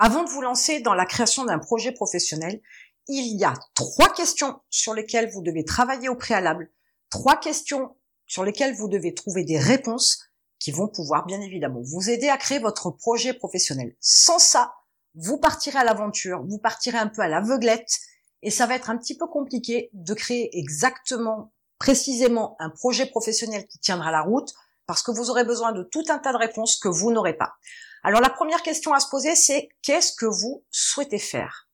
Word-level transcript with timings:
Avant 0.00 0.22
de 0.22 0.30
vous 0.30 0.42
lancer 0.42 0.80
dans 0.80 0.94
la 0.94 1.06
création 1.06 1.44
d'un 1.44 1.58
projet 1.58 1.90
professionnel, 1.90 2.60
il 3.08 3.36
y 3.36 3.44
a 3.44 3.54
trois 3.74 4.12
questions 4.12 4.60
sur 4.70 4.94
lesquelles 4.94 5.30
vous 5.30 5.42
devez 5.42 5.64
travailler 5.64 6.08
au 6.08 6.14
préalable, 6.14 6.70
trois 7.10 7.36
questions 7.36 7.96
sur 8.26 8.44
lesquelles 8.44 8.76
vous 8.76 8.88
devez 8.88 9.12
trouver 9.12 9.42
des 9.44 9.58
réponses 9.58 10.20
qui 10.60 10.70
vont 10.70 10.86
pouvoir 10.86 11.26
bien 11.26 11.40
évidemment 11.40 11.80
vous 11.82 12.10
aider 12.10 12.28
à 12.28 12.36
créer 12.36 12.60
votre 12.60 12.90
projet 12.90 13.32
professionnel. 13.32 13.96
Sans 14.00 14.38
ça, 14.38 14.72
vous 15.14 15.38
partirez 15.38 15.78
à 15.78 15.84
l'aventure, 15.84 16.44
vous 16.46 16.58
partirez 16.58 16.98
un 16.98 17.08
peu 17.08 17.22
à 17.22 17.28
l'aveuglette 17.28 17.98
et 18.42 18.52
ça 18.52 18.66
va 18.66 18.76
être 18.76 18.90
un 18.90 18.98
petit 18.98 19.16
peu 19.16 19.26
compliqué 19.26 19.90
de 19.94 20.14
créer 20.14 20.56
exactement, 20.56 21.52
précisément 21.78 22.54
un 22.60 22.70
projet 22.70 23.06
professionnel 23.06 23.66
qui 23.66 23.80
tiendra 23.80 24.12
la 24.12 24.22
route 24.22 24.52
parce 24.86 25.02
que 25.02 25.10
vous 25.10 25.30
aurez 25.30 25.44
besoin 25.44 25.72
de 25.72 25.82
tout 25.82 26.04
un 26.08 26.18
tas 26.18 26.32
de 26.32 26.38
réponses 26.38 26.76
que 26.76 26.88
vous 26.88 27.10
n'aurez 27.10 27.34
pas. 27.34 27.54
Alors 28.02 28.20
la 28.20 28.30
première 28.30 28.62
question 28.62 28.92
à 28.92 29.00
se 29.00 29.08
poser, 29.08 29.34
c'est 29.34 29.68
qu'est-ce 29.82 30.12
que 30.12 30.26
vous 30.26 30.64
souhaitez 30.70 31.18
faire? 31.18 31.68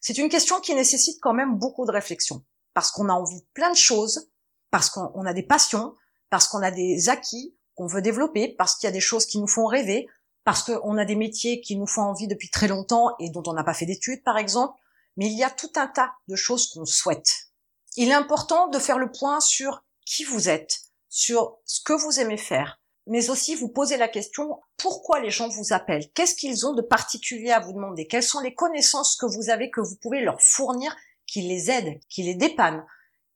C'est 0.00 0.18
une 0.18 0.28
question 0.28 0.60
qui 0.60 0.74
nécessite 0.74 1.18
quand 1.20 1.34
même 1.34 1.56
beaucoup 1.58 1.86
de 1.86 1.92
réflexion 1.92 2.44
parce 2.74 2.90
qu'on 2.90 3.08
a 3.08 3.12
envie 3.12 3.40
de 3.40 3.46
plein 3.54 3.70
de 3.70 3.76
choses, 3.76 4.30
parce 4.70 4.90
qu'on 4.90 5.24
a 5.24 5.32
des 5.32 5.44
passions, 5.44 5.94
parce 6.28 6.48
qu'on 6.48 6.62
a 6.62 6.72
des 6.72 7.08
acquis 7.08 7.56
qu'on 7.76 7.86
veut 7.86 8.02
développer, 8.02 8.48
parce 8.48 8.74
qu'il 8.74 8.86
y 8.86 8.90
a 8.90 8.92
des 8.92 9.00
choses 9.00 9.26
qui 9.26 9.38
nous 9.38 9.46
font 9.46 9.66
rêver, 9.66 10.08
parce 10.44 10.62
qu'on 10.62 10.98
a 10.98 11.04
des 11.04 11.16
métiers 11.16 11.60
qui 11.60 11.76
nous 11.76 11.86
font 11.86 12.02
envie 12.02 12.28
depuis 12.28 12.50
très 12.50 12.68
longtemps 12.68 13.14
et 13.18 13.30
dont 13.30 13.42
on 13.46 13.54
n'a 13.54 13.64
pas 13.64 13.74
fait 13.74 13.86
d'études, 13.86 14.22
par 14.22 14.36
exemple, 14.36 14.78
mais 15.16 15.26
il 15.26 15.38
y 15.38 15.44
a 15.44 15.50
tout 15.50 15.70
un 15.76 15.86
tas 15.86 16.12
de 16.28 16.36
choses 16.36 16.70
qu'on 16.70 16.84
souhaite. 16.84 17.30
Il 17.96 18.10
est 18.10 18.14
important 18.14 18.68
de 18.68 18.78
faire 18.78 18.98
le 18.98 19.10
point 19.10 19.40
sur 19.40 19.84
qui 20.04 20.24
vous 20.24 20.48
êtes, 20.48 20.82
sur 21.08 21.56
ce 21.64 21.80
que 21.80 21.92
vous 21.92 22.20
aimez 22.20 22.36
faire, 22.36 22.80
mais 23.06 23.30
aussi 23.30 23.54
vous 23.54 23.68
poser 23.68 23.96
la 23.96 24.08
question 24.08 24.60
pourquoi 24.76 25.20
les 25.20 25.30
gens 25.30 25.48
vous 25.48 25.72
appellent, 25.72 26.10
qu'est-ce 26.12 26.34
qu'ils 26.34 26.66
ont 26.66 26.74
de 26.74 26.82
particulier 26.82 27.50
à 27.50 27.60
vous 27.60 27.72
demander, 27.72 28.06
quelles 28.06 28.22
sont 28.22 28.40
les 28.40 28.54
connaissances 28.54 29.16
que 29.16 29.26
vous 29.26 29.50
avez 29.50 29.70
que 29.70 29.80
vous 29.80 29.96
pouvez 29.96 30.20
leur 30.20 30.40
fournir 30.40 30.94
qui 31.26 31.42
les 31.42 31.70
aident, 31.70 31.98
qui 32.08 32.22
les 32.22 32.34
dépannent, 32.34 32.84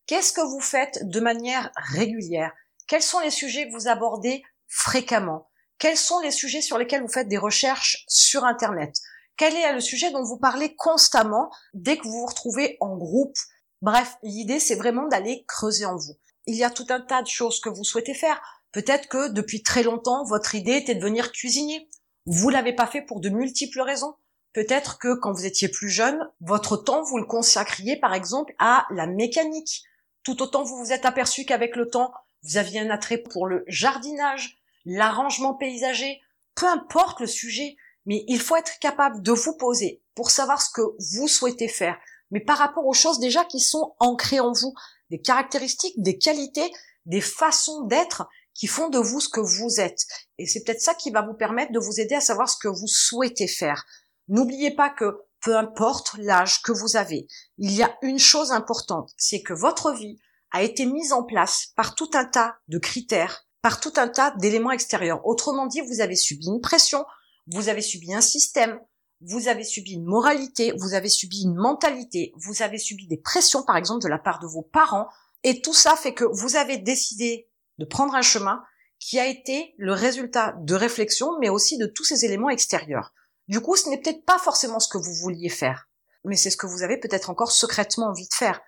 qu'est-ce 0.07 0.33
que 0.33 0.41
vous 0.41 0.61
faites 0.61 1.09
de 1.09 1.21
manière 1.21 1.71
régulière, 1.77 2.53
quels 2.87 3.03
sont 3.03 3.21
les 3.21 3.31
sujets 3.31 3.69
que 3.69 3.73
vous 3.73 3.89
abordez 3.89 4.43
fréquemment, 4.67 5.49
quels 5.79 5.97
sont 5.97 6.19
les 6.21 6.33
sujets 6.33 6.63
sur 6.63 6.77
lesquels 6.77 7.03
vous 7.03 7.13
faites 7.13 7.29
des 7.29 7.39
recherches 7.39 8.05
sur 8.09 8.45
Internet? 8.45 8.97
Quel 9.37 9.55
est 9.55 9.73
le 9.73 9.81
sujet 9.81 10.11
dont 10.11 10.25
vous 10.25 10.39
parlez 10.39 10.75
constamment 10.75 11.51
dès 11.73 11.97
que 11.97 12.03
vous 12.03 12.19
vous 12.19 12.27
retrouvez 12.27 12.77
en 12.81 12.97
groupe? 12.97 13.37
Bref, 13.81 14.17
l'idée, 14.25 14.59
c'est 14.59 14.75
vraiment 14.75 15.07
d'aller 15.07 15.45
creuser 15.47 15.85
en 15.85 15.95
vous. 15.95 16.17
Il 16.47 16.57
y 16.57 16.65
a 16.65 16.71
tout 16.71 16.87
un 16.89 17.01
tas 17.01 17.23
de 17.23 17.29
choses 17.29 17.61
que 17.61 17.69
vous 17.69 17.85
souhaitez 17.85 18.15
faire. 18.15 18.41
Peut-être 18.73 19.09
que 19.09 19.29
depuis 19.29 19.63
très 19.63 19.83
longtemps, 19.83 20.25
votre 20.25 20.55
idée 20.55 20.77
était 20.77 20.95
de 20.95 21.01
devenir 21.01 21.33
cuisinier. 21.33 21.89
Vous 22.27 22.51
l'avez 22.51 22.75
pas 22.75 22.87
fait 22.87 23.03
pour 23.03 23.21
de 23.21 23.29
multiples 23.29 23.81
raisons. 23.81 24.15
Peut-être 24.53 24.99
que 24.99 25.15
quand 25.15 25.33
vous 25.33 25.47
étiez 25.47 25.69
plus 25.69 25.91
jeune, 25.91 26.19
votre 26.41 26.77
temps, 26.77 27.03
vous 27.03 27.19
le 27.19 27.25
consacriez 27.25 27.97
par 27.97 28.15
exemple 28.15 28.55
à 28.59 28.87
la 28.91 29.07
mécanique. 29.07 29.83
Tout 30.23 30.43
autant 30.43 30.63
vous 30.63 30.77
vous 30.77 30.93
êtes 30.93 31.07
aperçu 31.07 31.45
qu'avec 31.45 31.77
le 31.77 31.89
temps, 31.89 32.13
vous 32.43 32.57
aviez 32.57 32.81
un 32.81 32.91
attrait 32.91 33.19
pour 33.19 33.47
le 33.47 33.65
jardinage, 33.67 34.59
l'arrangement 34.85 35.55
paysager, 35.55 36.21
peu 36.55 36.67
importe 36.67 37.21
le 37.21 37.27
sujet, 37.27 37.77
mais 38.05 38.25
il 38.27 38.41
faut 38.41 38.57
être 38.57 38.79
capable 38.81 39.23
de 39.23 39.33
vous 39.33 39.57
poser 39.57 40.03
pour 40.15 40.31
savoir 40.31 40.61
ce 40.61 40.71
que 40.71 40.83
vous 41.13 41.29
souhaitez 41.29 41.69
faire, 41.69 41.99
mais 42.31 42.41
par 42.41 42.59
rapport 42.59 42.87
aux 42.87 42.95
choses 42.95 43.21
déjà 43.21 43.45
qui 43.45 43.61
sont 43.61 43.95
ancrées 44.01 44.41
en 44.41 44.53
vous, 44.53 44.75
des 45.11 45.21
caractéristiques, 45.21 46.01
des 46.03 46.19
qualités, 46.19 46.71
des 47.07 47.21
façons 47.21 47.83
d'être 47.85 48.29
qui 48.59 48.67
font 48.67 48.89
de 48.89 48.99
vous 48.99 49.21
ce 49.21 49.29
que 49.29 49.41
vous 49.41 49.81
êtes. 49.81 50.05
Et 50.37 50.47
c'est 50.47 50.65
peut-être 50.65 50.83
ça 50.83 50.95
qui 50.95 51.11
va 51.11 51.23
vous 51.23 51.35
permettre 51.35 51.73
de 51.73 51.79
vous 51.79 52.01
aider 52.01 52.15
à 52.15 52.21
savoir 52.21 52.49
ce 52.49 52.59
que 52.59 52.69
vous 52.69 52.87
souhaitez 52.87 53.49
faire. 53.49 53.85
N'oubliez 54.29 54.75
pas 54.75 54.91
que 54.91 55.23
peu 55.41 55.57
importe 55.57 56.15
l'âge 56.19 56.63
que 56.63 56.73
vous 56.73 56.97
avez, 56.97 57.29
il 57.59 57.73
y 57.73 57.83
a 57.83 57.97
une 58.03 58.19
chose 58.19 58.51
importante, 58.51 59.13
c'est 59.17 59.41
que 59.41 59.55
votre 59.55 59.93
vie 59.93 60.19
a 60.51 60.63
été 60.63 60.85
mise 60.85 61.13
en 61.13 61.23
place 61.23 61.69
par 61.77 61.95
tout 61.95 62.11
un 62.15 62.25
tas 62.25 62.57
de 62.67 62.79
critères 62.79 63.49
par 63.63 63.81
tout 63.81 63.93
un 63.97 64.09
tas 64.09 64.33
d'éléments 64.39 64.71
extérieurs. 64.71 65.27
Autrement 65.27 65.67
dit, 65.67 65.81
vous 65.81 66.01
avez 66.01 66.17
subi 66.17 66.47
une 66.47 66.61
pression, 66.61 67.05
vous 67.49 67.69
avez 67.69 67.83
subi 67.83 68.15
un 68.15 68.21
système, 68.21 68.79
vous 69.21 69.49
avez 69.49 69.65
subi 69.65 69.95
une 69.95 70.05
moralité, 70.05 70.73
vous 70.79 70.95
avez 70.95 71.09
subi 71.09 71.43
une 71.43 71.57
mentalité, 71.57 72.33
vous 72.37 72.63
avez 72.63 72.79
subi 72.79 73.07
des 73.09 73.17
pressions, 73.17 73.63
par 73.63 73.77
exemple, 73.77 74.03
de 74.03 74.09
la 74.09 74.19
part 74.19 74.39
de 74.39 74.47
vos 74.47 74.63
parents, 74.63 75.09
et 75.43 75.61
tout 75.61 75.75
ça 75.75 75.97
fait 75.97 76.15
que 76.15 76.25
vous 76.25 76.57
avez 76.57 76.79
décidé 76.79 77.48
de 77.79 77.85
prendre 77.85 78.15
un 78.15 78.23
chemin 78.23 78.63
qui 78.99 79.19
a 79.19 79.27
été 79.27 79.75
le 79.79 79.93
résultat 79.93 80.55
de 80.61 80.75
réflexion, 80.75 81.39
mais 81.41 81.49
aussi 81.49 81.79
de 81.79 81.87
tous 81.87 82.05
ces 82.05 82.25
éléments 82.25 82.51
extérieurs. 82.51 83.13
Du 83.47 83.61
coup, 83.61 83.77
ce 83.77 83.89
n'est 83.89 84.01
peut-être 84.01 84.25
pas 84.25 84.39
forcément 84.39 84.81
ce 84.81 84.89
que 84.89 84.99
vous 84.99 85.15
vouliez 85.15 85.49
faire, 85.49 85.89
mais 86.25 86.37
c'est 86.37 86.51
ce 86.51 86.57
que 86.57 86.67
vous 86.67 86.83
avez 86.83 86.99
peut-être 86.99 87.31
encore 87.31 87.53
secrètement 87.53 88.09
envie 88.09 88.29
de 88.29 88.35
faire 88.35 88.61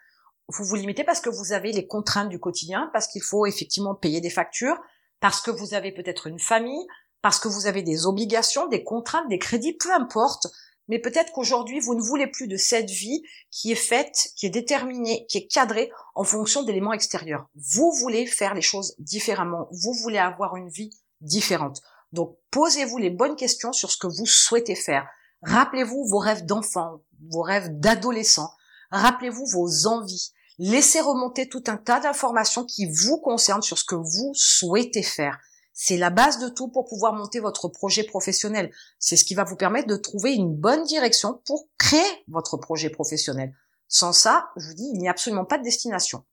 vous 0.51 0.65
vous 0.65 0.77
limitez 0.77 1.05
parce 1.05 1.21
que 1.21 1.31
vous 1.31 1.53
avez 1.53 1.73
les 1.73 1.87
contraintes 1.87 2.29
du 2.29 2.41
quotidien, 2.41 2.91
parce 2.93 3.07
qu'il 3.07 3.23
faut 3.23 3.47
effectivement 3.47 3.95
payer 3.95 4.21
des 4.21 4.31
factures, 4.31 4.77
parce 5.21 5.41
que 5.41 5.51
vous 5.51 5.75
avez 5.75 5.93
peut-être 5.93 6.27
une 6.27 6.39
famille, 6.39 6.87
parce 7.23 7.39
que 7.39 7.49
vous 7.49 7.67
avez 7.67 7.83
des 7.83 8.07
obligations, 8.07 8.67
des 8.69 8.83
contraintes, 8.83 9.29
des 9.29 9.39
crédits, 9.39 9.75
peu 9.75 9.93
importe. 9.93 10.49
Mais 10.91 10.99
peut-être 10.99 11.33
qu'aujourd'hui, 11.33 11.79
vous 11.79 11.95
ne 11.95 12.03
voulez 12.03 12.27
plus 12.27 12.49
de 12.49 12.57
cette 12.57 12.91
vie 12.91 13.23
qui 13.53 13.71
est 13.71 13.77
faite, 13.77 14.33
qui 14.35 14.47
est 14.47 14.51
déterminée, 14.51 15.25
qui 15.29 15.39
est 15.39 15.47
cadrée 15.47 15.89
en 16.17 16.25
fonction 16.25 16.65
d'éléments 16.65 16.93
extérieurs. 16.93 17.47
Vous 17.55 17.93
voulez 17.93 18.27
faire 18.27 18.55
les 18.55 18.61
choses 18.61 18.97
différemment. 18.99 19.69
Vous 19.71 19.93
voulez 19.93 20.19
avoir 20.19 20.57
une 20.57 20.69
vie 20.69 20.91
différente. 21.21 21.81
Donc, 22.13 22.37
posez-vous 22.51 22.99
les 22.99 23.11
bonnes 23.11 23.37
questions 23.37 23.73
sur 23.73 23.93
ce 23.93 23.99
que 23.99 24.09
vous 24.09 24.27
souhaitez 24.27 24.75
faire. 24.75 25.07
Rappelez-vous 25.43 26.09
vos 26.09 26.19
rêves 26.19 26.45
d'enfant, 26.45 27.01
vos 27.31 27.43
rêves 27.43 27.71
d'adolescent. 27.79 28.51
Rappelez-vous 28.91 29.47
vos 29.47 29.87
envies. 29.87 30.33
Laissez 30.59 31.01
remonter 31.01 31.49
tout 31.49 31.63
un 31.69 31.77
tas 31.77 32.01
d'informations 32.01 32.65
qui 32.65 32.87
vous 32.91 33.19
concernent 33.19 33.63
sur 33.63 33.79
ce 33.79 33.85
que 33.85 33.95
vous 33.95 34.33
souhaitez 34.35 35.05
faire. 35.05 35.39
C'est 35.83 35.97
la 35.97 36.11
base 36.11 36.39
de 36.39 36.51
tout 36.51 36.69
pour 36.69 36.85
pouvoir 36.85 37.15
monter 37.15 37.41
votre 37.41 37.67
projet 37.69 38.05
professionnel. 38.05 38.71
C'est 38.99 39.17
ce 39.17 39.25
qui 39.25 39.35
va 39.35 39.45
vous 39.45 39.57
permettre 39.57 39.89
de 39.89 39.97
trouver 39.97 40.35
une 40.35 40.55
bonne 40.55 40.85
direction 40.85 41.41
pour 41.47 41.71
créer 41.79 42.05
votre 42.29 42.59
projet 42.59 42.91
professionnel. 42.91 43.55
Sans 43.89 44.13
ça, 44.13 44.51
je 44.57 44.67
vous 44.67 44.75
dis, 44.75 44.91
il 44.93 45.01
n'y 45.01 45.09
a 45.09 45.13
absolument 45.13 45.47
pas 45.47 45.57
de 45.57 45.63
destination. 45.63 46.27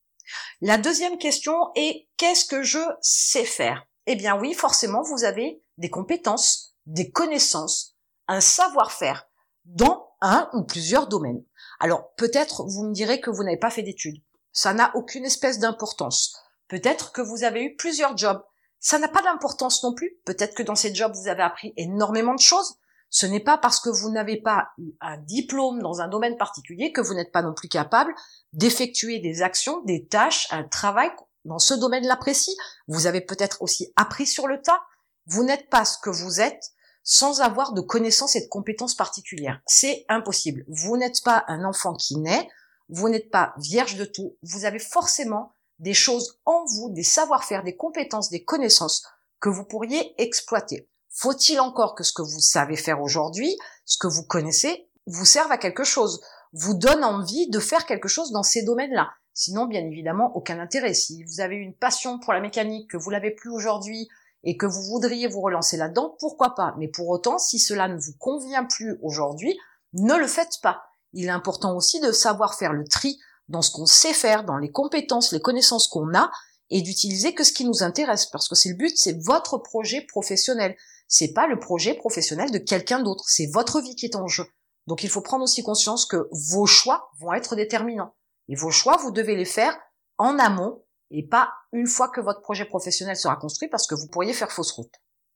La 0.59 0.77
deuxième 0.77 1.17
question 1.17 1.53
est 1.75 2.09
qu'est-ce 2.17 2.43
que 2.43 2.61
je 2.61 2.81
sais 2.99 3.45
faire? 3.45 3.87
Eh 4.05 4.17
bien 4.17 4.37
oui, 4.37 4.53
forcément, 4.53 5.01
vous 5.01 5.23
avez 5.23 5.63
des 5.77 5.89
compétences, 5.89 6.75
des 6.85 7.09
connaissances, 7.09 7.95
un 8.27 8.41
savoir-faire 8.41 9.29
dans 9.63 10.09
un 10.19 10.49
ou 10.51 10.63
plusieurs 10.63 11.07
domaines. 11.07 11.41
Alors 11.79 12.13
peut-être 12.15 12.65
vous 12.65 12.83
me 12.83 12.93
direz 12.93 13.21
que 13.21 13.29
vous 13.29 13.45
n'avez 13.45 13.55
pas 13.55 13.71
fait 13.71 13.83
d'études. 13.83 14.21
Ça 14.51 14.73
n'a 14.73 14.93
aucune 14.93 15.23
espèce 15.23 15.59
d'importance. 15.59 16.35
Peut-être 16.67 17.13
que 17.13 17.21
vous 17.21 17.45
avez 17.45 17.63
eu 17.63 17.77
plusieurs 17.77 18.17
jobs. 18.17 18.43
Ça 18.79 18.99
n'a 18.99 19.07
pas 19.07 19.21
d'importance 19.21 19.83
non 19.83 19.93
plus. 19.93 20.17
Peut-être 20.25 20.55
que 20.55 20.63
dans 20.63 20.75
ces 20.75 20.93
jobs, 20.93 21.13
vous 21.15 21.27
avez 21.27 21.43
appris 21.43 21.73
énormément 21.77 22.35
de 22.35 22.39
choses. 22.39 22.75
Ce 23.09 23.25
n'est 23.25 23.43
pas 23.43 23.57
parce 23.57 23.79
que 23.79 23.89
vous 23.89 24.11
n'avez 24.11 24.41
pas 24.41 24.69
eu 24.77 24.93
un 24.99 25.17
diplôme 25.17 25.81
dans 25.81 26.01
un 26.01 26.07
domaine 26.07 26.37
particulier 26.37 26.91
que 26.91 27.01
vous 27.01 27.13
n'êtes 27.13 27.31
pas 27.31 27.41
non 27.41 27.53
plus 27.53 27.69
capable 27.69 28.13
d'effectuer 28.53 29.19
des 29.19 29.41
actions, 29.41 29.81
des 29.83 30.05
tâches, 30.07 30.47
un 30.51 30.63
travail 30.63 31.09
dans 31.45 31.59
ce 31.59 31.73
domaine-là 31.73 32.17
précis. 32.17 32.55
Vous 32.87 33.07
avez 33.07 33.21
peut-être 33.21 33.61
aussi 33.61 33.91
appris 33.95 34.27
sur 34.27 34.47
le 34.47 34.61
tas. 34.61 34.81
Vous 35.25 35.43
n'êtes 35.43 35.69
pas 35.69 35.85
ce 35.85 35.97
que 35.97 36.09
vous 36.09 36.41
êtes 36.41 36.73
sans 37.03 37.39
avoir 37.39 37.71
de 37.71 37.79
connaissances 37.79 38.35
et 38.35 38.41
de 38.41 38.49
compétences 38.49 38.95
particulières. 38.95 39.61
C'est 39.65 40.05
impossible. 40.09 40.65
Vous 40.67 40.97
n'êtes 40.97 41.23
pas 41.23 41.45
un 41.47 41.63
enfant 41.63 41.93
qui 41.93 42.17
naît, 42.17 42.49
vous 42.89 43.07
n'êtes 43.07 43.31
pas 43.31 43.53
vierge 43.57 43.95
de 43.95 44.03
tout, 44.03 44.35
vous 44.43 44.65
avez 44.65 44.79
forcément 44.79 45.55
des 45.79 45.93
choses 45.93 46.39
en 46.45 46.65
vous, 46.65 46.89
des 46.89 47.03
savoir-faire, 47.03 47.63
des 47.63 47.75
compétences, 47.75 48.29
des 48.29 48.43
connaissances 48.43 49.05
que 49.39 49.49
vous 49.49 49.63
pourriez 49.63 50.19
exploiter. 50.21 50.89
Faut-il 51.09 51.59
encore 51.59 51.95
que 51.95 52.03
ce 52.03 52.13
que 52.13 52.21
vous 52.21 52.39
savez 52.39 52.75
faire 52.75 53.01
aujourd'hui, 53.01 53.57
ce 53.85 53.97
que 53.97 54.07
vous 54.07 54.23
connaissez, 54.23 54.89
vous 55.05 55.25
serve 55.25 55.51
à 55.51 55.57
quelque 55.57 55.83
chose, 55.83 56.21
vous 56.53 56.73
donne 56.73 57.03
envie 57.03 57.49
de 57.49 57.59
faire 57.59 57.85
quelque 57.85 58.07
chose 58.07 58.31
dans 58.31 58.43
ces 58.43 58.63
domaines-là? 58.63 59.09
Sinon, 59.33 59.65
bien 59.65 59.85
évidemment, 59.85 60.31
aucun 60.35 60.59
intérêt. 60.59 60.93
Si 60.93 61.23
vous 61.23 61.41
avez 61.41 61.55
une 61.55 61.75
passion 61.75 62.19
pour 62.19 62.33
la 62.33 62.41
mécanique, 62.41 62.89
que 62.89 62.97
vous 62.97 63.11
l'avez 63.11 63.31
plus 63.31 63.51
aujourd'hui, 63.51 64.09
et 64.43 64.57
que 64.57 64.65
vous 64.65 64.81
voudriez 64.83 65.27
vous 65.27 65.41
relancer 65.41 65.77
là-dedans, 65.77 66.15
pourquoi 66.19 66.55
pas? 66.55 66.73
Mais 66.77 66.87
pour 66.87 67.09
autant, 67.09 67.37
si 67.37 67.59
cela 67.59 67.87
ne 67.87 67.99
vous 67.99 68.13
convient 68.17 68.65
plus 68.65 68.97
aujourd'hui, 69.01 69.57
ne 69.93 70.15
le 70.15 70.27
faites 70.27 70.59
pas. 70.61 70.83
Il 71.13 71.25
est 71.25 71.29
important 71.29 71.75
aussi 71.75 71.99
de 71.99 72.11
savoir 72.11 72.55
faire 72.55 72.73
le 72.73 72.87
tri 72.87 73.19
dans 73.47 73.61
ce 73.61 73.71
qu'on 73.71 73.85
sait 73.85 74.13
faire, 74.13 74.43
dans 74.43 74.57
les 74.57 74.71
compétences, 74.71 75.31
les 75.31 75.39
connaissances 75.39 75.87
qu'on 75.87 76.13
a, 76.15 76.31
et 76.69 76.81
d'utiliser 76.81 77.33
que 77.33 77.43
ce 77.43 77.53
qui 77.53 77.65
nous 77.65 77.83
intéresse, 77.83 78.25
parce 78.25 78.47
que 78.49 78.55
c'est 78.55 78.69
le 78.69 78.75
but, 78.75 78.97
c'est 78.97 79.23
votre 79.23 79.57
projet 79.57 80.01
professionnel. 80.01 80.75
C'est 81.07 81.31
pas 81.31 81.47
le 81.47 81.59
projet 81.59 81.93
professionnel 81.93 82.51
de 82.51 82.57
quelqu'un 82.57 82.99
d'autre, 82.99 83.23
c'est 83.27 83.49
votre 83.53 83.81
vie 83.81 83.95
qui 83.95 84.05
est 84.05 84.15
en 84.17 84.27
jeu. 84.27 84.45
Donc 84.87 85.03
il 85.03 85.09
faut 85.09 85.21
prendre 85.21 85.43
aussi 85.43 85.63
conscience 85.63 86.05
que 86.05 86.27
vos 86.31 86.65
choix 86.65 87.11
vont 87.19 87.33
être 87.33 87.55
déterminants. 87.55 88.13
Et 88.49 88.55
vos 88.55 88.71
choix, 88.71 88.97
vous 88.97 89.11
devez 89.11 89.35
les 89.35 89.45
faire 89.45 89.77
en 90.17 90.39
amont 90.39 90.83
et 91.11 91.25
pas 91.25 91.53
une 91.71 91.87
fois 91.87 92.09
que 92.09 92.21
votre 92.21 92.41
projet 92.41 92.65
professionnel 92.65 93.15
sera 93.15 93.35
construit 93.35 93.69
parce 93.69 93.87
que 93.87 93.95
vous 93.95 94.07
pourriez 94.07 94.33
faire 94.33 94.51
fausse 94.51 94.71
route. 94.71 94.93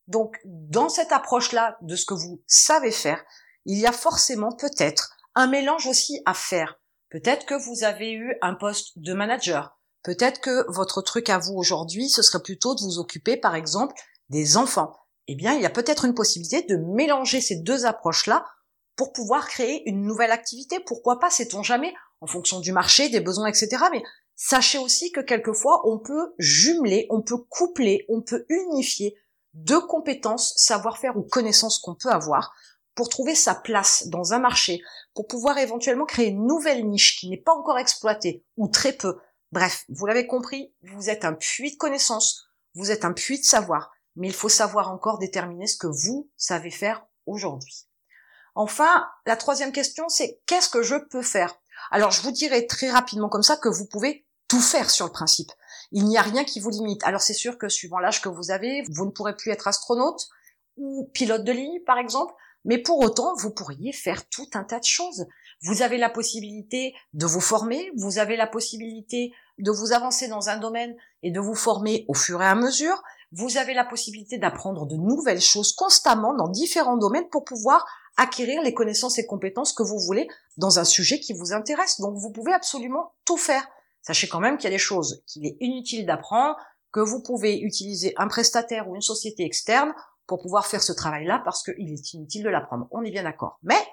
Donc, 0.08 0.38
dans 0.46 0.90
cette 0.90 1.12
approche-là 1.12 1.78
de 1.82 1.96
ce 1.96 2.06
que 2.06 2.14
vous 2.14 2.42
savez 2.48 2.92
faire, 2.92 3.24
il 3.66 3.78
y 3.78 3.86
a 3.86 3.92
forcément 3.92 4.52
peut-être 4.52 5.16
un 5.36 5.48
mélange 5.48 5.88
aussi 5.88 6.22
à 6.26 6.34
faire. 6.34 6.81
Peut-être 7.12 7.46
que 7.46 7.56
vous 7.56 7.84
avez 7.84 8.14
eu 8.14 8.38
un 8.42 8.56
poste 8.56 8.94
de 8.96 9.14
manager. 9.14 9.78
Peut-être 10.02 10.40
que 10.40 10.66
votre 10.72 11.02
truc 11.02 11.30
à 11.30 11.40
vous 11.40 11.54
aujourd'hui, 11.54 12.10
ce 12.10 12.22
serait 12.22 12.42
plutôt 12.42 12.74
de 12.74 12.80
vous 12.80 13.00
occuper, 13.00 13.36
par 13.36 13.54
exemple, 13.54 13.94
des 14.30 14.56
enfants. 14.56 14.96
Eh 15.28 15.36
bien, 15.36 15.54
il 15.54 15.62
y 15.62 15.66
a 15.66 15.70
peut-être 15.70 16.06
une 16.06 16.16
possibilité 16.16 16.62
de 16.64 16.78
mélanger 16.78 17.42
ces 17.42 17.58
deux 17.58 17.86
approches-là 17.86 18.46
pour 18.96 19.12
pouvoir 19.12 19.48
créer 19.48 19.84
une 19.90 20.06
nouvelle 20.06 20.32
activité. 20.32 20.80
Pourquoi 20.80 21.20
pas, 21.20 21.30
sait-on 21.30 21.64
jamais, 21.64 21.94
en 22.22 22.28
fonction 22.28 22.62
du 22.62 22.72
marché, 22.72 23.10
des 23.10 23.20
besoins, 23.20 23.48
etc. 23.48 23.84
Mais 23.92 24.04
sachez 24.38 24.78
aussi 24.78 25.12
que 25.12 25.20
quelquefois, 25.20 25.82
on 25.86 26.00
peut 26.00 26.34
jumeler, 26.40 27.08
on 27.10 27.22
peut 27.22 27.44
coupler, 27.50 28.06
on 28.08 28.22
peut 28.22 28.46
unifier 28.48 29.18
deux 29.54 29.82
compétences, 29.82 30.54
savoir-faire 30.56 31.18
ou 31.18 31.24
connaissances 31.24 31.78
qu'on 31.80 31.96
peut 31.96 32.10
avoir 32.10 32.54
pour 32.96 33.10
trouver 33.10 33.36
sa 33.36 33.56
place 33.56 34.08
dans 34.08 34.34
un 34.34 34.40
marché, 34.40 34.82
pour 35.14 35.28
pouvoir 35.28 35.58
éventuellement 35.58 36.06
créer 36.06 36.28
une 36.28 36.46
nouvelle 36.46 36.88
niche 36.88 37.20
qui 37.20 37.30
n'est 37.30 37.38
pas 37.38 37.54
encore 37.54 37.80
exploitée 37.80 38.46
ou 38.58 38.68
très 38.68 38.94
peu. 38.94 39.20
Bref, 39.52 39.86
vous 39.90 40.06
l'avez 40.06 40.28
compris, 40.28 40.74
vous 40.84 41.10
êtes 41.10 41.26
un 41.26 41.34
puits 41.34 41.72
de 41.72 41.78
connaissances, 41.78 42.48
vous 42.74 42.92
êtes 42.92 43.06
un 43.06 43.14
puits 43.14 43.40
de 43.40 43.46
savoir, 43.46 43.92
mais 44.16 44.28
il 44.28 44.34
faut 44.34 44.50
savoir 44.50 44.92
encore 44.92 45.18
déterminer 45.18 45.68
ce 45.68 45.78
que 45.78 45.88
vous 45.88 46.30
savez 46.38 46.72
faire 46.72 47.06
aujourd'hui. 47.26 47.88
Enfin, 48.56 49.08
la 49.26 49.38
troisième 49.38 49.72
question, 49.72 50.10
c'est 50.10 50.42
qu'est-ce 50.46 50.70
que 50.70 50.84
je 50.84 50.96
peux 50.96 51.22
faire? 51.22 51.56
Alors, 51.90 52.12
je 52.12 52.22
vous 52.22 52.32
dirai 52.32 52.68
très 52.68 52.90
rapidement 52.90 53.30
comme 53.30 53.44
ça 53.44 53.58
que 53.58 53.70
vous 53.70 53.86
pouvez 53.86 54.26
tout 54.48 54.60
faire 54.60 54.90
sur 54.90 55.06
le 55.06 55.12
principe. 55.12 55.52
Il 55.92 56.06
n'y 56.06 56.18
a 56.18 56.22
rien 56.22 56.44
qui 56.44 56.60
vous 56.60 56.70
limite. 56.70 57.04
Alors, 57.04 57.22
c'est 57.22 57.34
sûr 57.34 57.58
que 57.58 57.70
suivant 57.70 58.00
l'âge 58.00 58.22
que 58.22 58.30
vous 58.30 58.52
avez, 58.52 58.84
vous 58.90 59.06
ne 59.06 59.12
pourrez 59.12 59.36
plus 59.36 59.52
être 59.52 59.68
astronaute 59.68 60.28
ou 60.78 61.10
pilote 61.14 61.44
de 61.44 61.52
ligne, 61.52 61.80
par 61.86 61.98
exemple, 61.98 62.34
mais 62.66 62.78
pour 62.78 63.00
autant, 63.00 63.34
vous 63.38 63.52
pourriez 63.52 63.92
faire 63.92 64.28
tout 64.30 64.50
un 64.54 64.64
tas 64.64 64.80
de 64.80 64.86
choses. 64.86 65.26
Vous 65.64 65.82
avez 65.82 65.98
la 65.98 66.10
possibilité 66.10 66.94
de 67.14 67.26
vous 67.26 67.40
former, 67.40 67.92
vous 67.96 68.20
avez 68.20 68.36
la 68.36 68.48
possibilité 68.48 69.34
de 69.58 69.72
vous 69.72 69.94
avancer 69.94 70.28
dans 70.28 70.50
un 70.50 70.58
domaine 70.58 70.96
et 71.24 71.32
de 71.32 71.40
vous 71.40 71.56
former 71.56 72.06
au 72.08 72.14
fur 72.14 72.42
et 72.42 72.48
à 72.48 72.56
mesure. 72.56 73.02
Vous 73.32 73.58
avez 73.58 73.74
la 73.74 73.86
possibilité 73.86 74.38
d'apprendre 74.38 74.86
de 74.86 74.96
nouvelles 74.96 75.42
choses 75.42 75.74
constamment 75.74 76.34
dans 76.34 76.50
différents 76.50 76.98
domaines 76.98 77.30
pour 77.30 77.46
pouvoir 77.46 77.86
acquérir 78.18 78.62
les 78.62 78.74
connaissances 78.74 79.18
et 79.20 79.26
compétences 79.26 79.74
que 79.74 79.84
vous 79.84 80.00
voulez 80.00 80.28
dans 80.58 80.80
un 80.80 80.84
sujet 80.84 81.20
qui 81.20 81.34
vous 81.34 81.54
intéresse. 81.54 82.02
Donc 82.02 82.18
vous 82.18 82.32
pouvez 82.32 82.54
absolument 82.54 83.14
tout 83.26 83.38
faire. 83.38 83.68
Sachez 84.02 84.28
quand 84.28 84.40
même 84.40 84.58
qu'il 84.58 84.66
y 84.66 84.74
a 84.74 84.76
des 84.76 84.80
choses 84.80 85.24
qu'il 85.28 85.46
est 85.46 85.58
inutile 85.60 86.06
d'apprendre, 86.06 86.58
que 86.92 87.00
vous 87.00 87.22
pouvez 87.22 87.60
utiliser 87.60 88.14
un 88.18 88.28
prestataire 88.28 88.90
ou 88.90 88.96
une 88.96 89.02
société 89.02 89.46
externe 89.46 89.94
pour 90.32 90.42
pouvoir 90.42 90.66
faire 90.66 90.82
ce 90.82 90.94
travail-là 90.94 91.42
parce 91.44 91.62
qu'il 91.62 91.92
est 91.92 92.14
inutile 92.14 92.44
de 92.44 92.50
l'apprendre. 92.50 92.88
On 92.92 93.04
est 93.04 93.12
bien 93.12 93.24
d'accord. 93.24 93.60
Mais 93.64 93.86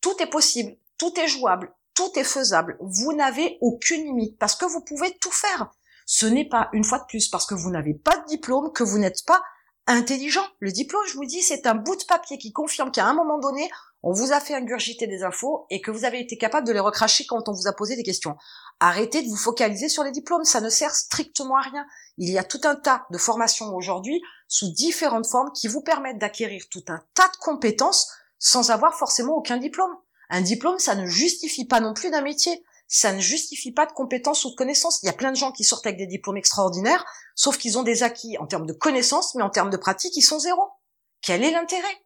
tout 0.00 0.20
est 0.20 0.28
possible, 0.28 0.76
tout 0.98 1.12
est 1.20 1.28
jouable, 1.28 1.72
tout 1.94 2.10
est 2.16 2.24
faisable. 2.24 2.76
Vous 2.80 3.12
n'avez 3.12 3.58
aucune 3.60 4.02
limite 4.02 4.36
parce 4.40 4.56
que 4.56 4.64
vous 4.64 4.82
pouvez 4.82 5.16
tout 5.20 5.30
faire. 5.30 5.70
Ce 6.04 6.26
n'est 6.26 6.48
pas, 6.48 6.68
une 6.72 6.82
fois 6.82 6.98
de 6.98 7.04
plus, 7.04 7.28
parce 7.28 7.46
que 7.46 7.54
vous 7.54 7.70
n'avez 7.70 7.94
pas 7.94 8.16
de 8.16 8.24
diplôme 8.26 8.72
que 8.72 8.82
vous 8.82 8.98
n'êtes 8.98 9.24
pas 9.24 9.40
intelligent. 9.88 10.46
Le 10.60 10.70
diplôme, 10.70 11.02
je 11.08 11.14
vous 11.14 11.24
dis, 11.24 11.42
c'est 11.42 11.66
un 11.66 11.74
bout 11.74 11.96
de 11.96 12.04
papier 12.04 12.38
qui 12.38 12.52
confirme 12.52 12.92
qu'à 12.92 13.06
un 13.06 13.14
moment 13.14 13.38
donné, 13.38 13.68
on 14.02 14.12
vous 14.12 14.32
a 14.32 14.38
fait 14.38 14.54
ingurgiter 14.54 15.06
des 15.06 15.24
infos 15.24 15.66
et 15.70 15.80
que 15.80 15.90
vous 15.90 16.04
avez 16.04 16.20
été 16.20 16.36
capable 16.36 16.66
de 16.66 16.72
les 16.72 16.78
recracher 16.78 17.26
quand 17.26 17.48
on 17.48 17.52
vous 17.52 17.66
a 17.66 17.72
posé 17.72 17.96
des 17.96 18.04
questions. 18.04 18.36
Arrêtez 18.78 19.22
de 19.22 19.28
vous 19.28 19.36
focaliser 19.36 19.88
sur 19.88 20.04
les 20.04 20.12
diplômes, 20.12 20.44
ça 20.44 20.60
ne 20.60 20.68
sert 20.68 20.94
strictement 20.94 21.56
à 21.56 21.62
rien. 21.62 21.86
Il 22.16 22.30
y 22.30 22.38
a 22.38 22.44
tout 22.44 22.60
un 22.64 22.76
tas 22.76 23.06
de 23.10 23.18
formations 23.18 23.74
aujourd'hui 23.74 24.22
sous 24.46 24.70
différentes 24.70 25.26
formes 25.26 25.50
qui 25.52 25.66
vous 25.66 25.80
permettent 25.80 26.18
d'acquérir 26.18 26.62
tout 26.70 26.84
un 26.88 27.02
tas 27.14 27.28
de 27.28 27.36
compétences 27.40 28.12
sans 28.38 28.70
avoir 28.70 28.96
forcément 28.96 29.34
aucun 29.34 29.56
diplôme. 29.56 29.96
Un 30.30 30.42
diplôme, 30.42 30.78
ça 30.78 30.94
ne 30.94 31.06
justifie 31.06 31.64
pas 31.64 31.80
non 31.80 31.94
plus 31.94 32.10
d'un 32.10 32.22
métier. 32.22 32.62
Ça 32.88 33.12
ne 33.12 33.20
justifie 33.20 33.70
pas 33.70 33.86
de 33.86 33.92
compétences 33.92 34.44
ou 34.44 34.50
de 34.50 34.56
connaissances. 34.56 35.02
Il 35.02 35.06
y 35.06 35.10
a 35.10 35.14
plein 35.14 35.30
de 35.30 35.36
gens 35.36 35.52
qui 35.52 35.62
sortent 35.62 35.86
avec 35.86 35.98
des 35.98 36.06
diplômes 36.06 36.38
extraordinaires, 36.38 37.04
sauf 37.34 37.58
qu'ils 37.58 37.78
ont 37.78 37.82
des 37.82 38.02
acquis 38.02 38.38
en 38.38 38.46
termes 38.46 38.66
de 38.66 38.72
connaissances, 38.72 39.34
mais 39.34 39.42
en 39.42 39.50
termes 39.50 39.70
de 39.70 39.76
pratique, 39.76 40.16
ils 40.16 40.22
sont 40.22 40.38
zéro. 40.38 40.62
Quel 41.22 41.44
est 41.44 41.50
l'intérêt? 41.50 42.02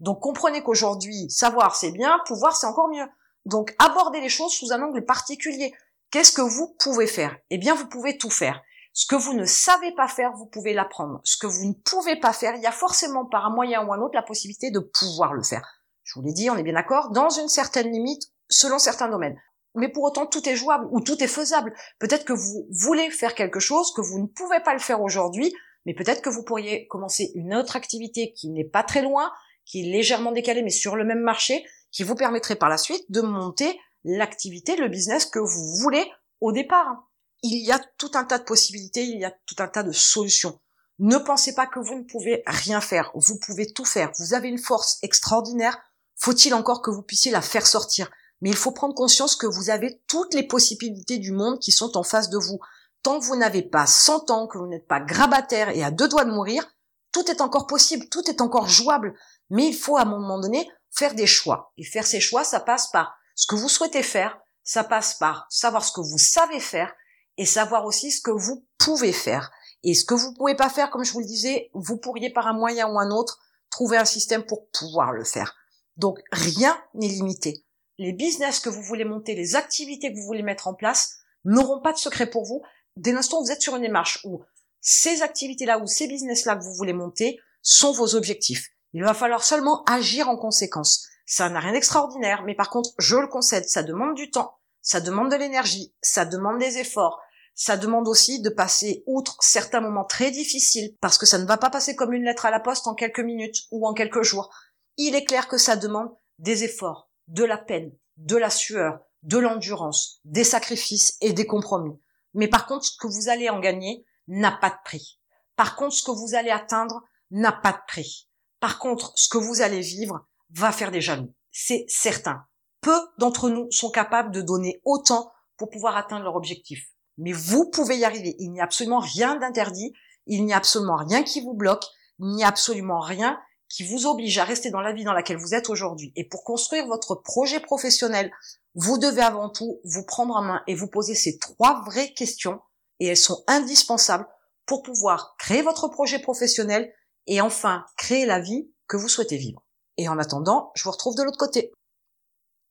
Donc 0.00 0.20
comprenez 0.20 0.62
qu'aujourd'hui, 0.62 1.30
savoir 1.30 1.76
c'est 1.76 1.92
bien, 1.92 2.18
pouvoir 2.26 2.56
c'est 2.56 2.66
encore 2.66 2.88
mieux. 2.88 3.06
Donc 3.44 3.74
abordez 3.78 4.20
les 4.20 4.28
choses 4.28 4.52
sous 4.52 4.72
un 4.72 4.82
angle 4.82 5.04
particulier. 5.04 5.72
Qu'est-ce 6.10 6.32
que 6.32 6.42
vous 6.42 6.76
pouvez 6.78 7.06
faire? 7.06 7.36
Eh 7.50 7.58
bien, 7.58 7.74
vous 7.74 7.86
pouvez 7.86 8.18
tout 8.18 8.30
faire. 8.30 8.60
Ce 8.92 9.06
que 9.06 9.16
vous 9.16 9.32
ne 9.32 9.46
savez 9.46 9.92
pas 9.94 10.08
faire, 10.08 10.32
vous 10.32 10.44
pouvez 10.44 10.74
l'apprendre. 10.74 11.20
Ce 11.24 11.38
que 11.38 11.46
vous 11.46 11.64
ne 11.64 11.72
pouvez 11.72 12.16
pas 12.20 12.34
faire, 12.34 12.54
il 12.56 12.62
y 12.62 12.66
a 12.66 12.72
forcément 12.72 13.24
par 13.24 13.46
un 13.46 13.50
moyen 13.50 13.82
ou 13.86 13.92
un 13.94 14.00
autre 14.00 14.14
la 14.14 14.22
possibilité 14.22 14.70
de 14.70 14.80
pouvoir 14.80 15.32
le 15.32 15.42
faire. 15.42 15.66
Je 16.04 16.14
vous 16.14 16.26
l'ai 16.26 16.34
dit, 16.34 16.50
on 16.50 16.56
est 16.56 16.62
bien 16.62 16.74
d'accord, 16.74 17.10
dans 17.10 17.30
une 17.30 17.48
certaine 17.48 17.90
limite, 17.90 18.24
selon 18.50 18.78
certains 18.78 19.08
domaines. 19.08 19.40
Mais 19.74 19.88
pour 19.88 20.04
autant, 20.04 20.26
tout 20.26 20.46
est 20.48 20.56
jouable 20.56 20.86
ou 20.90 21.00
tout 21.00 21.22
est 21.22 21.28
faisable. 21.28 21.72
Peut-être 21.98 22.24
que 22.24 22.32
vous 22.32 22.66
voulez 22.70 23.10
faire 23.10 23.34
quelque 23.34 23.60
chose, 23.60 23.92
que 23.94 24.02
vous 24.02 24.18
ne 24.18 24.26
pouvez 24.26 24.60
pas 24.60 24.74
le 24.74 24.80
faire 24.80 25.00
aujourd'hui, 25.00 25.52
mais 25.86 25.94
peut-être 25.94 26.22
que 26.22 26.30
vous 26.30 26.44
pourriez 26.44 26.86
commencer 26.88 27.32
une 27.34 27.54
autre 27.54 27.76
activité 27.76 28.32
qui 28.32 28.50
n'est 28.50 28.68
pas 28.68 28.82
très 28.82 29.02
loin, 29.02 29.32
qui 29.64 29.80
est 29.80 29.92
légèrement 29.92 30.32
décalée, 30.32 30.62
mais 30.62 30.70
sur 30.70 30.96
le 30.96 31.04
même 31.04 31.20
marché, 31.22 31.64
qui 31.90 32.02
vous 32.02 32.14
permettrait 32.14 32.56
par 32.56 32.68
la 32.68 32.78
suite 32.78 33.04
de 33.10 33.20
monter 33.20 33.78
l'activité, 34.04 34.76
le 34.76 34.88
business 34.88 35.26
que 35.26 35.38
vous 35.38 35.76
voulez 35.80 36.04
au 36.40 36.52
départ. 36.52 37.08
Il 37.42 37.64
y 37.64 37.72
a 37.72 37.80
tout 37.98 38.10
un 38.14 38.24
tas 38.24 38.38
de 38.38 38.44
possibilités, 38.44 39.04
il 39.04 39.18
y 39.18 39.24
a 39.24 39.34
tout 39.46 39.56
un 39.58 39.68
tas 39.68 39.82
de 39.82 39.92
solutions. 39.92 40.60
Ne 40.98 41.16
pensez 41.18 41.54
pas 41.54 41.66
que 41.66 41.80
vous 41.80 41.96
ne 41.96 42.04
pouvez 42.04 42.42
rien 42.46 42.80
faire, 42.80 43.10
vous 43.14 43.38
pouvez 43.38 43.72
tout 43.72 43.84
faire. 43.84 44.12
Vous 44.18 44.34
avez 44.34 44.48
une 44.48 44.58
force 44.58 44.98
extraordinaire, 45.02 45.78
faut-il 46.16 46.54
encore 46.54 46.82
que 46.82 46.90
vous 46.90 47.02
puissiez 47.02 47.32
la 47.32 47.40
faire 47.40 47.66
sortir? 47.66 48.10
Mais 48.42 48.50
il 48.50 48.56
faut 48.56 48.72
prendre 48.72 48.94
conscience 48.94 49.36
que 49.36 49.46
vous 49.46 49.70
avez 49.70 50.02
toutes 50.08 50.34
les 50.34 50.42
possibilités 50.42 51.18
du 51.18 51.32
monde 51.32 51.60
qui 51.60 51.72
sont 51.72 51.96
en 51.96 52.02
face 52.02 52.28
de 52.28 52.38
vous. 52.38 52.58
Tant 53.02 53.18
que 53.18 53.24
vous 53.24 53.36
n'avez 53.36 53.62
pas 53.62 53.86
100 53.86 54.30
ans, 54.30 54.46
que 54.48 54.58
vous 54.58 54.66
n'êtes 54.66 54.86
pas 54.86 55.00
grabataire 55.00 55.70
et 55.70 55.82
à 55.82 55.90
deux 55.90 56.08
doigts 56.08 56.24
de 56.24 56.32
mourir, 56.32 56.68
tout 57.12 57.30
est 57.30 57.40
encore 57.40 57.66
possible, 57.66 58.08
tout 58.08 58.28
est 58.28 58.40
encore 58.40 58.68
jouable. 58.68 59.14
Mais 59.48 59.68
il 59.68 59.74
faut 59.74 59.96
à 59.96 60.02
un 60.02 60.06
moment 60.06 60.40
donné 60.40 60.68
faire 60.90 61.14
des 61.14 61.26
choix. 61.26 61.72
Et 61.76 61.84
faire 61.84 62.06
ces 62.06 62.20
choix, 62.20 62.42
ça 62.42 62.58
passe 62.58 62.90
par 62.90 63.14
ce 63.36 63.46
que 63.46 63.54
vous 63.54 63.68
souhaitez 63.68 64.02
faire, 64.02 64.38
ça 64.64 64.82
passe 64.82 65.14
par 65.14 65.46
savoir 65.48 65.84
ce 65.84 65.92
que 65.92 66.00
vous 66.00 66.18
savez 66.18 66.60
faire 66.60 66.92
et 67.38 67.46
savoir 67.46 67.84
aussi 67.84 68.10
ce 68.10 68.20
que 68.20 68.30
vous 68.30 68.66
pouvez 68.76 69.12
faire. 69.12 69.52
Et 69.84 69.94
ce 69.94 70.04
que 70.04 70.14
vous 70.14 70.34
pouvez 70.34 70.54
pas 70.54 70.68
faire, 70.68 70.90
comme 70.90 71.04
je 71.04 71.12
vous 71.12 71.20
le 71.20 71.26
disais, 71.26 71.70
vous 71.74 71.96
pourriez 71.96 72.30
par 72.30 72.46
un 72.46 72.52
moyen 72.52 72.88
ou 72.88 72.98
un 72.98 73.10
autre 73.10 73.38
trouver 73.70 73.96
un 73.96 74.04
système 74.04 74.44
pour 74.44 74.68
pouvoir 74.68 75.12
le 75.12 75.24
faire. 75.24 75.54
Donc 75.96 76.18
rien 76.30 76.76
n'est 76.94 77.08
limité. 77.08 77.64
Les 78.02 78.12
business 78.12 78.58
que 78.58 78.68
vous 78.68 78.82
voulez 78.82 79.04
monter, 79.04 79.36
les 79.36 79.54
activités 79.54 80.12
que 80.12 80.18
vous 80.18 80.26
voulez 80.26 80.42
mettre 80.42 80.66
en 80.66 80.74
place 80.74 81.18
n'auront 81.44 81.80
pas 81.80 81.92
de 81.92 81.98
secret 81.98 82.28
pour 82.28 82.44
vous. 82.44 82.60
Dès 82.96 83.12
l'instant 83.12 83.40
où 83.40 83.44
vous 83.44 83.52
êtes 83.52 83.62
sur 83.62 83.76
une 83.76 83.82
démarche 83.82 84.18
où 84.24 84.42
ces 84.80 85.22
activités-là 85.22 85.78
ou 85.78 85.86
ces 85.86 86.08
business-là 86.08 86.56
que 86.56 86.64
vous 86.64 86.74
voulez 86.74 86.94
monter 86.94 87.38
sont 87.62 87.92
vos 87.92 88.16
objectifs. 88.16 88.70
Il 88.92 89.04
va 89.04 89.14
falloir 89.14 89.44
seulement 89.44 89.84
agir 89.84 90.28
en 90.28 90.36
conséquence. 90.36 91.06
Ça 91.26 91.48
n'a 91.48 91.60
rien 91.60 91.74
d'extraordinaire, 91.74 92.42
mais 92.44 92.56
par 92.56 92.70
contre, 92.70 92.90
je 92.98 93.14
le 93.14 93.28
concède, 93.28 93.68
ça 93.68 93.84
demande 93.84 94.16
du 94.16 94.32
temps, 94.32 94.58
ça 94.80 95.00
demande 95.00 95.30
de 95.30 95.36
l'énergie, 95.36 95.94
ça 96.02 96.24
demande 96.24 96.58
des 96.58 96.78
efforts, 96.78 97.20
ça 97.54 97.76
demande 97.76 98.08
aussi 98.08 98.42
de 98.42 98.50
passer 98.50 99.04
outre 99.06 99.36
certains 99.40 99.80
moments 99.80 100.04
très 100.04 100.32
difficiles, 100.32 100.96
parce 101.00 101.18
que 101.18 101.26
ça 101.26 101.38
ne 101.38 101.46
va 101.46 101.56
pas 101.56 101.70
passer 101.70 101.94
comme 101.94 102.12
une 102.12 102.24
lettre 102.24 102.46
à 102.46 102.50
la 102.50 102.58
poste 102.58 102.88
en 102.88 102.94
quelques 102.94 103.20
minutes 103.20 103.62
ou 103.70 103.86
en 103.86 103.94
quelques 103.94 104.24
jours. 104.24 104.52
Il 104.96 105.14
est 105.14 105.24
clair 105.24 105.46
que 105.46 105.56
ça 105.56 105.76
demande 105.76 106.10
des 106.40 106.64
efforts, 106.64 107.11
de 107.28 107.44
la 107.44 107.58
peine, 107.58 107.92
de 108.16 108.36
la 108.36 108.50
sueur, 108.50 109.00
de 109.22 109.38
l'endurance, 109.38 110.20
des 110.24 110.44
sacrifices 110.44 111.16
et 111.20 111.32
des 111.32 111.46
compromis. 111.46 111.98
Mais 112.34 112.48
par 112.48 112.66
contre, 112.66 112.84
ce 112.84 112.96
que 112.96 113.06
vous 113.06 113.28
allez 113.28 113.48
en 113.48 113.60
gagner 113.60 114.04
n'a 114.28 114.52
pas 114.52 114.70
de 114.70 114.78
prix. 114.84 115.20
Par 115.56 115.76
contre, 115.76 115.94
ce 115.94 116.02
que 116.02 116.10
vous 116.10 116.34
allez 116.34 116.50
atteindre 116.50 117.02
n'a 117.30 117.52
pas 117.52 117.72
de 117.72 117.80
prix. 117.86 118.28
Par 118.60 118.78
contre, 118.78 119.12
ce 119.16 119.28
que 119.28 119.38
vous 119.38 119.62
allez 119.62 119.80
vivre 119.80 120.26
va 120.50 120.72
faire 120.72 120.90
des 120.90 121.00
jaloux. 121.00 121.34
C'est 121.50 121.84
certain. 121.88 122.44
Peu 122.80 122.96
d'entre 123.18 123.48
nous 123.48 123.70
sont 123.70 123.90
capables 123.90 124.32
de 124.32 124.42
donner 124.42 124.80
autant 124.84 125.32
pour 125.56 125.70
pouvoir 125.70 125.96
atteindre 125.96 126.24
leur 126.24 126.36
objectif. 126.36 126.88
Mais 127.18 127.32
vous 127.32 127.70
pouvez 127.70 127.98
y 127.98 128.04
arriver. 128.04 128.34
Il 128.38 128.50
n'y 128.50 128.60
a 128.60 128.64
absolument 128.64 129.00
rien 129.00 129.36
d'interdit. 129.36 129.92
Il 130.26 130.44
n'y 130.44 130.52
a 130.52 130.56
absolument 130.56 130.96
rien 130.96 131.22
qui 131.22 131.40
vous 131.40 131.54
bloque. 131.54 131.84
Il 132.18 132.28
n'y 132.34 132.44
a 132.44 132.48
absolument 132.48 133.00
rien 133.00 133.38
qui 133.72 133.84
vous 133.84 134.06
oblige 134.06 134.36
à 134.36 134.44
rester 134.44 134.70
dans 134.70 134.82
la 134.82 134.92
vie 134.92 135.02
dans 135.02 135.14
laquelle 135.14 135.38
vous 135.38 135.54
êtes 135.54 135.70
aujourd'hui. 135.70 136.12
Et 136.14 136.28
pour 136.28 136.44
construire 136.44 136.86
votre 136.86 137.14
projet 137.14 137.58
professionnel, 137.58 138.30
vous 138.74 138.98
devez 138.98 139.22
avant 139.22 139.48
tout 139.48 139.80
vous 139.82 140.04
prendre 140.04 140.36
en 140.36 140.42
main 140.42 140.62
et 140.66 140.74
vous 140.74 140.88
poser 140.88 141.14
ces 141.14 141.38
trois 141.38 141.82
vraies 141.86 142.12
questions. 142.12 142.60
Et 143.00 143.06
elles 143.06 143.16
sont 143.16 143.42
indispensables 143.46 144.26
pour 144.66 144.82
pouvoir 144.82 145.36
créer 145.38 145.62
votre 145.62 145.88
projet 145.88 146.18
professionnel 146.18 146.92
et 147.26 147.40
enfin 147.40 147.86
créer 147.96 148.26
la 148.26 148.40
vie 148.40 148.70
que 148.88 148.98
vous 148.98 149.08
souhaitez 149.08 149.38
vivre. 149.38 149.64
Et 149.96 150.06
en 150.06 150.18
attendant, 150.18 150.70
je 150.74 150.84
vous 150.84 150.90
retrouve 150.90 151.16
de 151.16 151.22
l'autre 151.22 151.38
côté. 151.38 151.72